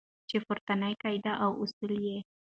چې 0.29 0.37
پورتنۍ 0.45 0.93
قاعدې 1.03 1.33
او 1.43 1.51
اصول 1.63 1.91
یې 2.05 2.17